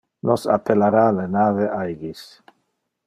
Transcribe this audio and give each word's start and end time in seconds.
Nos 0.27 0.45
appellara 0.53 1.03
le 1.17 1.27
nave 1.35 1.69
Aegis. 1.81 2.25